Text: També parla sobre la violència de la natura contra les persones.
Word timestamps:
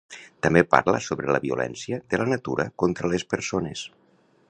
També 0.45 0.63
parla 0.75 1.01
sobre 1.09 1.35
la 1.35 1.43
violència 1.45 2.01
de 2.15 2.21
la 2.25 2.29
natura 2.33 2.69
contra 2.85 3.15
les 3.15 3.31
persones. 3.37 3.89